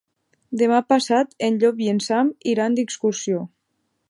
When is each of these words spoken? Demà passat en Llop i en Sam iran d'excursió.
Demà 0.61 0.79
passat 0.93 1.37
en 1.49 1.61
Llop 1.65 1.85
i 1.89 1.93
en 1.93 2.01
Sam 2.09 2.35
iran 2.55 2.79
d'excursió. 2.81 3.49